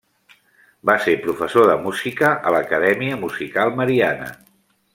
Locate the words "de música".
1.71-2.31